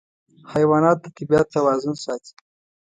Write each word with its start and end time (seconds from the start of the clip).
حیوانات 0.53 0.97
د 1.01 1.05
طبیعت 1.17 1.47
توازن 1.55 1.93
ساتي. 2.03 2.33